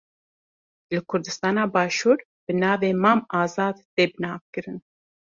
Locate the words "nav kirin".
4.23-4.77